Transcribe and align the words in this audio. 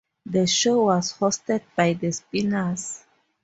The 0.25 0.47
show 0.47 0.85
was 0.85 1.13
hosted 1.13 1.61
by 1.77 1.93
The 1.93 2.11
Spinners. 2.11 3.03